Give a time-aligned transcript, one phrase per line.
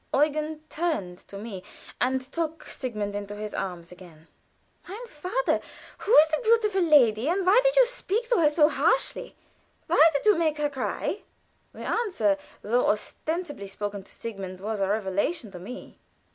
[0.15, 1.61] Eugen turned to me,
[2.01, 4.27] and took Sigmund into his arms again.
[4.89, 5.61] "Mein Vater,
[5.99, 9.33] who is the beautiful lady, and why did you speak so harshly to her?
[9.85, 11.21] Why did you make her cry?"
[11.73, 15.99] The answer, though ostensibly spoken to Sigmund, was a revelation to me.